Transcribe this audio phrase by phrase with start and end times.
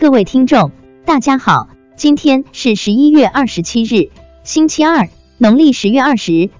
[0.00, 0.70] 各位听众，
[1.04, 4.10] 大家好，今天是十一月二十七日，
[4.44, 6.50] 星期二，农历十月二十。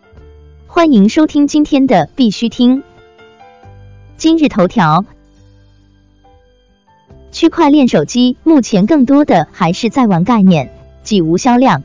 [0.67, 2.83] 欢迎收听今天的必须听。
[4.17, 5.05] 今日头条：
[7.31, 10.75] 区块链手机目前更多的还是在玩概念，
[11.05, 11.85] 几无销量。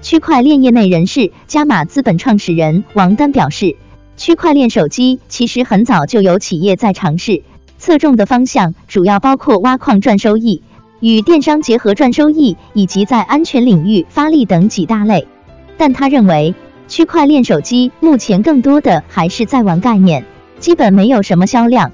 [0.00, 3.76] 区块链业内人士加码资本创始人王丹表示，
[4.16, 7.42] 区块链手机其实很早就有企业在尝试。
[7.78, 10.62] 侧重的方向主要包括挖矿赚收益、
[11.00, 15.26] 与电商结合赚收益，以及在安全领域发力等几大类。
[15.76, 16.54] 但他认为，
[16.88, 20.24] 区块链手机目前更多的还是在玩概念，
[20.58, 21.92] 基本没有什么销量。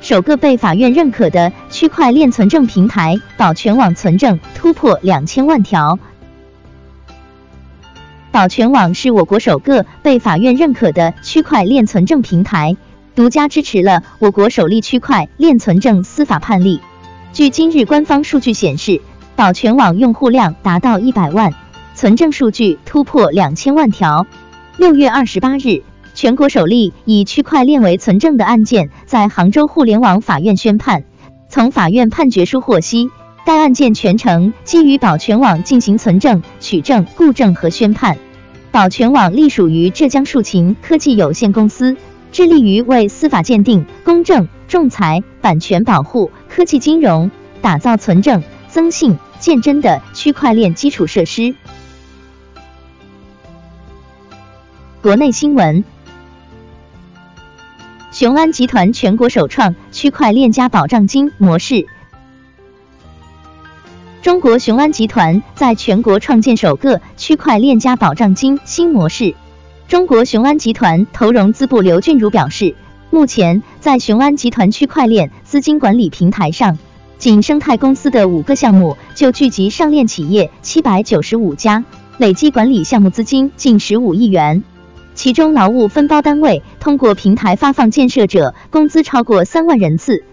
[0.00, 6.00] 首个被法院认可的区块链存证平台保全网存证突破两千万条。
[8.32, 12.78] 保全网是我国首个被法院认可的区块链存证平台，
[13.14, 16.80] 独家支持了我国首例区块链存证司法判例。
[17.34, 19.02] 据今日官方数据显示，
[19.36, 21.52] 保全网用户量达到一百万，
[21.94, 24.26] 存证数据突破两千万条。
[24.78, 25.82] 六月二十八日，
[26.14, 31.04] 全国首例以区块链为存证的案件在杭州互联网法院宣判。
[31.50, 33.10] 从法院判决书获悉。
[33.44, 38.16] 该案件全程基于保全网进行存证、取证、固证和宣判。
[38.70, 41.96] 保全网隶属于浙江树勤科技有限公司，
[42.30, 51.54] 致力于为司法鉴定、公证、仲裁、版权保护、科技金融打造存证、增信、鉴真的区块链基础设施。
[55.02, 55.84] 国内新闻：
[58.12, 61.86] 雄安集团全国首创区块链加保障金模式。
[64.42, 69.36] 国雄安集团在全国创建首个区块链加保障金新模式。
[69.86, 72.74] 中国雄安集团投融资部刘俊如表示，
[73.10, 76.76] 目前在雄安集团区块链资金管理平台上，
[77.18, 81.84] 仅生态公司的五个项目就聚集上链企业七百九十五家，
[82.18, 84.64] 累计管理项目资金近十五亿元。
[85.14, 90.24] 其中劳务分包单位通过平台发放建设者工资超过三万人次，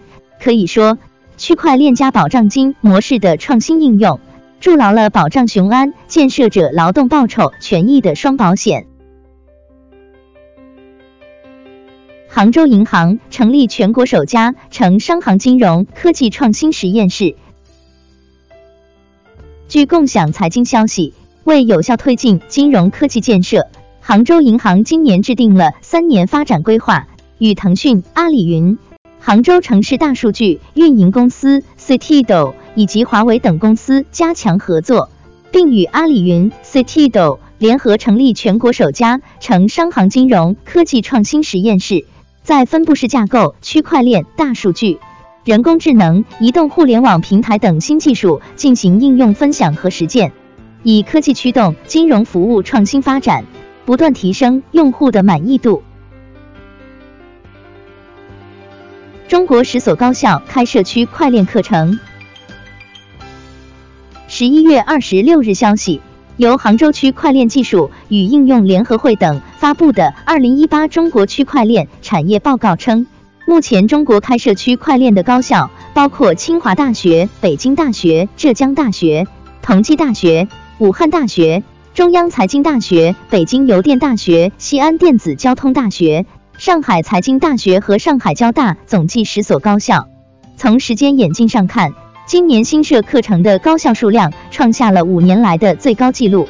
[0.42, 0.98] 可以说。
[1.40, 4.20] 区块链加保障金模式的创新应用，
[4.60, 8.86] 筑牢了保障雄安建设者劳动报酬权益的双保险。
[12.28, 17.34] 杭州银行成立全国首家城商行金融科技创新实验室。
[19.66, 21.14] 据共享财经消息，
[21.44, 23.66] 为有效推进金融科技建设，
[24.02, 27.08] 杭州银行今年制定了三年发展规划，
[27.38, 28.76] 与腾讯、阿里云。
[29.22, 35.10] 杭州城市大数据运营公司 Citido 以及华为等公司加强合作，
[35.52, 42.06] 并与阿里云、Citido 联合成立全国首家城商行金融科技创新实验室，
[42.42, 44.98] 在分布式架构、区块链、大数据、
[45.44, 50.32] 人工智能、移动互联网平台等新技术进行应用分享和实践，
[50.82, 53.44] 以科技驱动金融服务创新发展，
[53.84, 55.82] 不断提升用户的满意度。
[59.30, 62.00] 中国十所高校开设区块链课程。
[64.26, 66.00] 十一月二十六日消息，
[66.36, 73.06] 由杭州区块链技术与应用联合会等发布的《二零一八中国区块链产业报告》称，
[73.46, 79.28] 目前中国开设区块链的高校包括清华大学、北京大学、浙江大学、
[79.62, 80.48] 同济大学、
[80.78, 81.62] 武汉大学、
[81.94, 86.26] 中央财经大学、北京邮电大学、西安电子交通大学。
[86.60, 90.06] 上海财经大学和上海交大总计十所高校。
[90.58, 91.94] 从时间演进上看，
[92.26, 96.46] 今年新设课程的高校数量创下了五年来的最高纪录。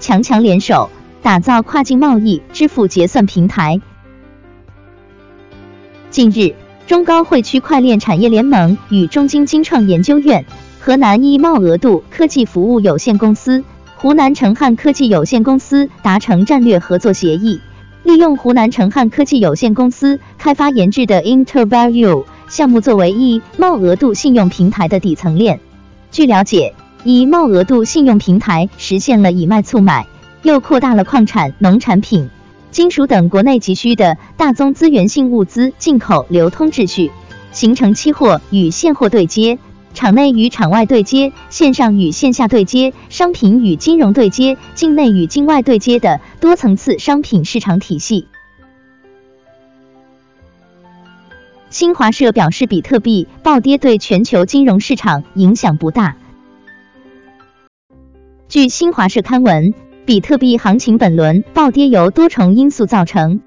[0.00, 0.90] 强强联手，
[1.22, 3.80] 打造跨境贸易支付结算平台。
[6.10, 6.56] 近日，
[6.88, 10.44] 中高汇区块链产业联盟与中金金创研究院、
[10.80, 13.62] 河南易贸额度科技服务有限公司。
[13.98, 17.62] 湖南成汉科技有限公司达成战略合作协议，
[18.02, 25.60] 利用湖南成汉科技有限公司开发研制的 Intervalue 项目作为易贸额度信用平台的底层链。
[26.10, 26.74] 据了解，
[27.04, 30.06] 易贸额度信用平台实现了以卖促买，
[30.42, 32.28] 又扩大了矿产、农产品、
[32.70, 37.10] 金属等国内急需的大宗资源性物资进口流通秩序，
[37.50, 39.58] 形成期货与现货对接。
[39.96, 48.28] 场内与场外对接，线上与线下对接，商品与金融对接，境内与境外对接的多层次商品市场体系。
[51.70, 56.16] 新华社表示，比特币暴跌对全球金融市场影响不大。
[58.48, 59.72] 据新华社刊文，
[60.04, 63.40] 比特币行情本轮暴跌由多重因素造成，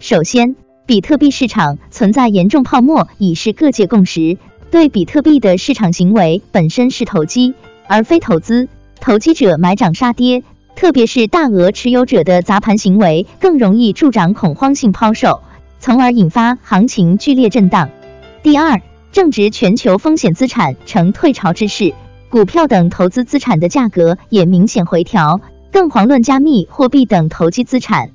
[0.00, 0.54] 首先，
[0.84, 4.36] 比特币市场存在严重泡沫已是各界共识。
[4.74, 7.54] 对比特币的市场行为本身是投机，
[7.86, 8.68] 而非投资。
[9.00, 10.42] 投机者买涨杀跌，
[10.74, 15.42] 特别是大额持有者的砸盘行为，更容易助长恐慌性抛售，
[15.78, 17.88] 从而引发行情剧烈震荡。
[18.42, 18.82] 第二，
[19.12, 21.94] 正值全球风险资产呈退潮之势，
[22.28, 25.40] 股票等投资资产的价格也明显回调，
[25.70, 28.10] 更遑论加密货币等投机资产。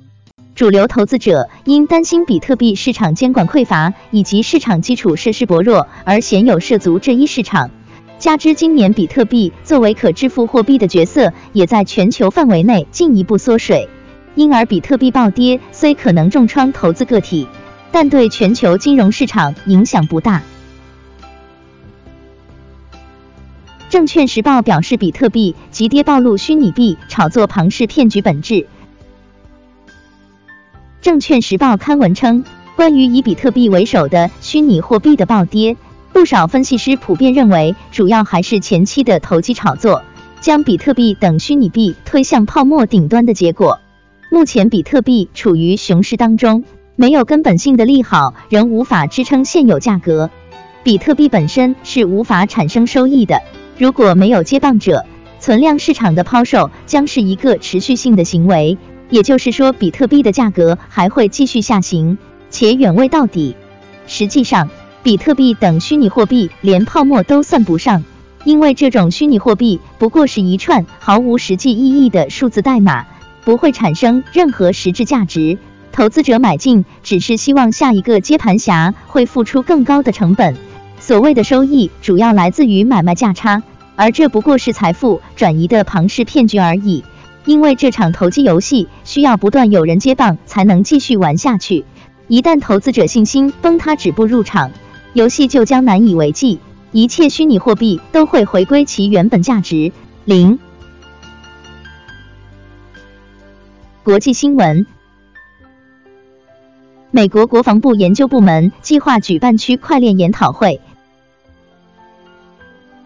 [0.60, 7.70] 主流投资者因担心比特币市场监管匮乏以及市场基础设施薄弱而鲜有涉足这一市场，
[8.18, 13.88] 加之今年比特币作为可支付货币的角色也在全球范围内进一步缩水，
[14.34, 17.48] 因而比特币暴跌虽可能重创投资个体，
[17.90, 20.42] 但对全球金融市场影响不大。
[23.88, 28.66] 证券时报表示，比特币急跌暴露虚拟币炒作庞氏骗局本质。
[31.02, 32.44] 证券时报刊文称，
[32.76, 35.74] 关于以比特币为首的虚拟货币的暴跌，
[36.12, 40.02] 不少分析师普遍认为，主要还是前期的投机炒作，
[40.42, 43.80] 将比特币等虚拟币推向泡沫顶端的结果。
[44.30, 46.64] 目前比特币处于熊市当中，
[46.96, 50.28] 没有根本性的利好，仍无法支撑现有价格。
[50.84, 53.40] 比特币本身是无法产生收益的，
[53.78, 55.06] 如果没有接棒者，
[55.38, 58.76] 存量市场的抛售将是一个持续性的行为。
[59.10, 62.16] 也就是说，比特币的价格还会继续下行，
[62.50, 63.56] 且远未到底。
[64.06, 64.70] 实际上，
[65.02, 68.04] 比特币等虚拟货币连泡沫都算不上，
[68.44, 73.06] 因为这种虚拟货币不过是一串毫无实际意义的数字代码，
[73.44, 75.58] 不会产生任何实质价值。
[75.92, 80.56] 投资者买进只是希望下一个接盘侠会付出更高的成本，
[81.00, 83.62] 所谓的收益主要来自于买卖价差，
[83.96, 87.02] 而这不过是财富转移的庞氏骗局而已。
[87.46, 91.84] 因为这场投机游戏需要不断有人接棒才能继续玩下去，
[92.28, 94.70] 一旦投资者信心崩塌止步入场，
[95.14, 96.60] 游戏就将难以为继，
[96.92, 99.90] 一切虚拟货币都会回归其原本价值
[100.24, 100.58] 零。
[104.02, 104.86] 国际新闻：
[107.10, 110.80] 美国国防部研究部门计划举办区块链研讨会。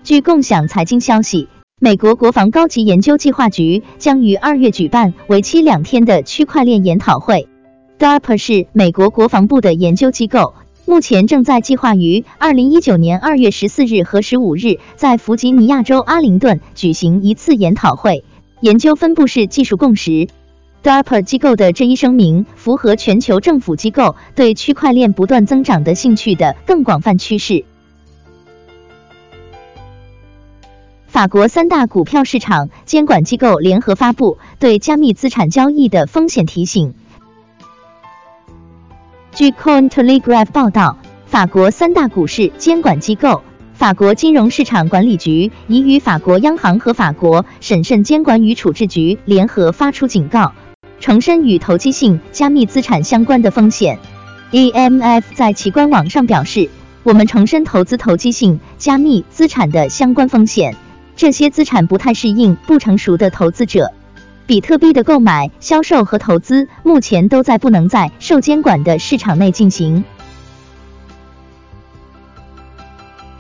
[0.03, 1.49] 据共享财经消息。
[1.85, 7.47] 美国国防高级研究计划局将于二月举办为期两天的区块链研讨会。
[7.99, 10.55] DARPA 是美国国防部的研究机构，
[10.87, 18.25] 目前正在计划于二零一九年二月十四日和十五日在弗吉尼亚州阿灵顿举行一次研讨会，
[18.63, 20.29] 研究分布式技术共识。
[20.83, 27.67] DARPA 机构的这一声明符合全球政府机构对区块链不断增长的兴趣的更广泛趋势。
[31.15, 36.93] 法国三大股票市场监管机构联合发布对加密资产交易的风险提醒。
[39.33, 43.43] 据 Cointelegraph 报道，法国三大股市监管机构
[43.75, 50.53] 法国金融市场管理局已与法国央行和法国审慎监管与处置局联合发出警告，
[50.99, 54.01] 重申与投机性加密资产相关的风险。
[54.51, 56.69] AMF 在其官网上表示
[57.05, 60.75] ：“我们重申投资投机性加密资产的相关风险。”
[61.17, 63.93] 这些资产不太适应不成熟的投资者。
[64.47, 70.05] 比特币的购买、销售和投资目前都在不能在受监管的市场内进行。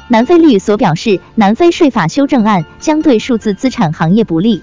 [0.08, 4.62] 南非律所表示，南非税法修正案将对数字资产行业不利。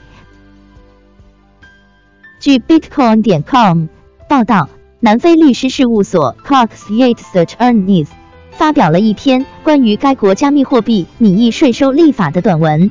[2.40, 3.86] 据 Bitcoin 点 com
[4.28, 4.68] 报道，
[5.00, 8.08] 南非律师事务所 Cox Yates Attorneys
[8.52, 12.90] 发表了一篇关于该国加密货币拟议税收立法的短文。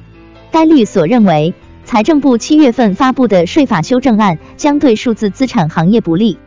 [0.50, 1.54] 该律所认为，
[1.85, 6.38] 财政部七月份发布的税法修正案将对数字资产行业不利。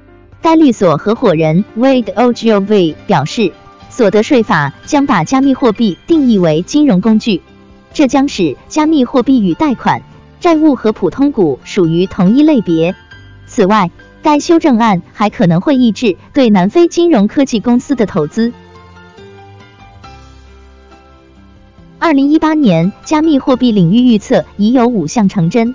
[0.41, 3.53] 该律所合伙人 Wade Ogilvy 表示，
[3.89, 7.41] 所得税法将把加密货币定义为金融工具，
[7.93, 10.01] 这将使加密货币与贷款、
[10.41, 12.93] 债务和普通股属于同一类别。
[13.45, 13.89] 此外，
[14.22, 18.51] 该修正案还可能会抑制对南非金融科技公司的投资。
[22.13, 25.74] 二零一八年加密货币领域预测已有五项成真。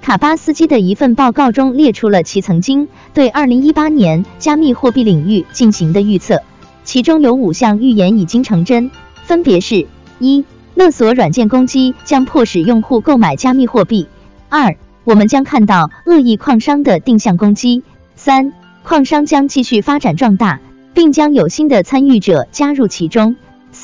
[0.00, 6.40] 卡巴斯基的一份报告中列出了其曾经对二零一八年加密货币领域进行的预测，
[6.84, 8.92] 其中有五项预言已经成真，
[9.24, 9.88] 分别是：
[10.20, 10.44] 一、
[10.76, 14.06] 勒索软件攻击将迫使用户购买加密货币；
[14.48, 17.82] 二、我们将看到恶意矿商的定向攻击；
[18.14, 18.52] 三、
[18.84, 20.60] 矿商将继续发展壮大，
[20.94, 23.34] 并将有新的参与者加入其中。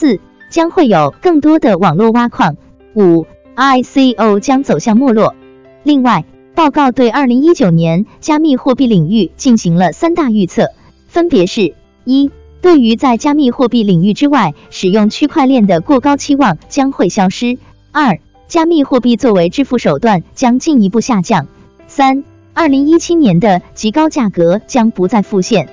[0.03, 0.19] 四
[0.51, 2.57] 将会有更多的网络挖矿。
[2.97, 5.37] 五，ICO 将走向没落。
[5.85, 6.25] 另外，
[6.57, 10.71] 报告对二零一九年加密货币领域进行了三大预测，
[11.07, 17.59] 分别是：一、对于在加密货币领域之外使用区块链的过高期望将会消失；
[17.93, 18.19] 二、
[18.49, 21.47] 加密货币作为支付手段将进一步下降；
[21.87, 25.69] 三、二零一七年的极高价格将不再复现。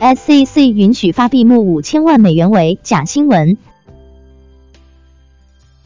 [0.00, 3.58] SEC 允许发币目五千万美元为假新闻。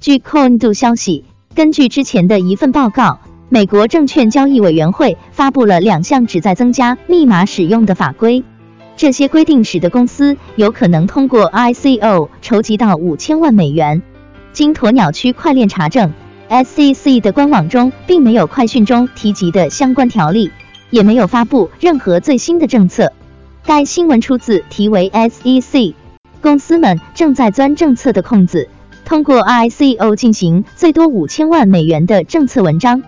[0.00, 1.24] 据 Coindu 消息。
[1.54, 3.18] 根据之前的一份报告，
[3.50, 8.42] 美国证券交易委员会发布了两项旨在增加密码使用的法规。
[8.96, 14.02] 这些规定使得公司有可能通过 ICO 筹集到五千万美元。
[14.52, 16.12] 经鸵鸟区块链查证
[16.48, 20.50] ，SEC 的官网中并没有快讯中提及的相关条例，
[20.90, 23.12] 也没有发布任何最新的政策。
[23.64, 25.94] 该新闻出自题为 SEC，
[26.40, 28.68] 公司们正在钻政策的空子。
[29.04, 33.02] 通过 ICO 进行最多五千万美元的政策文章。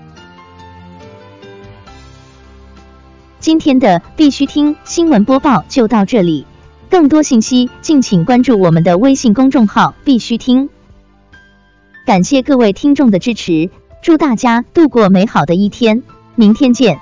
[3.39, 6.47] 今天的必须听新闻播报就到这里，
[6.91, 10.69] 更多信息敬请关注我们的微信公众号“必须听”。
[12.07, 13.71] 感谢各位听众的支持，
[14.03, 16.03] 祝大家度过美好的一天，
[16.35, 16.99] 明天见。